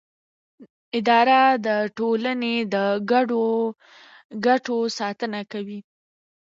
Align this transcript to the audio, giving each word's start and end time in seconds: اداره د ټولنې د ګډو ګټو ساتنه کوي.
اداره 0.97 1.39
د 1.65 1.67
ټولنې 1.97 2.55
د 2.73 2.75
ګډو 3.11 3.47
ګټو 4.45 4.77
ساتنه 4.99 5.39
کوي. 5.51 5.79